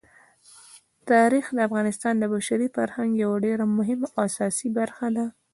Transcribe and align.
تاریخ 1.11 1.45
د 1.53 1.59
افغانستان 1.67 2.13
د 2.19 2.23
بشري 2.33 2.67
فرهنګ 2.75 3.11
یوه 3.23 3.37
ډېره 3.45 3.65
مهمه 3.77 4.07
او 4.13 4.19
اساسي 4.29 4.67
برخه 4.77 5.07
ده. 5.15 5.25